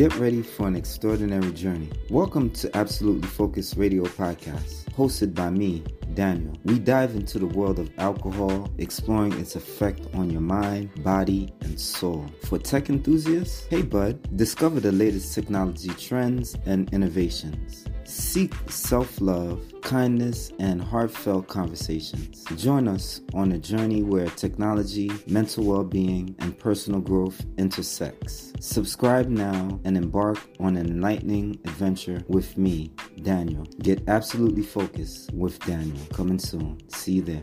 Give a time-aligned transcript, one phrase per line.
[0.00, 1.90] Get ready for an extraordinary journey.
[2.08, 5.84] Welcome to Absolutely Focused Radio Podcast, hosted by me,
[6.14, 6.56] Daniel.
[6.64, 11.78] We dive into the world of alcohol, exploring its effect on your mind, body, and
[11.78, 12.24] soul.
[12.46, 17.84] For tech enthusiasts, hey bud, discover the latest technology trends and innovations.
[18.10, 22.42] Seek self love, kindness, and heartfelt conversations.
[22.56, 28.52] Join us on a journey where technology, mental well being, and personal growth intersects.
[28.58, 32.92] Subscribe now and embark on an enlightening adventure with me,
[33.22, 33.62] Daniel.
[33.80, 36.04] Get absolutely focused with Daniel.
[36.12, 36.80] Coming soon.
[36.88, 37.42] See you there.